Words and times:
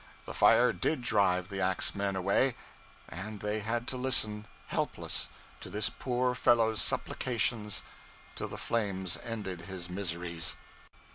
The 0.25 0.33
fire 0.33 0.73
did 0.73 1.03
drive 1.03 1.49
the 1.49 1.59
axmen 1.61 2.15
away, 2.15 2.55
and 3.07 3.39
they 3.39 3.59
had 3.59 3.87
to 3.89 3.97
listen, 3.97 4.47
helpless, 4.65 5.29
to 5.59 5.69
this 5.69 5.91
poor 5.91 6.33
fellow's 6.33 6.81
supplications 6.81 7.83
till 8.33 8.47
the 8.47 8.57
flames 8.57 9.19
ended 9.23 9.61
his 9.67 9.91
miseries. 9.91 10.55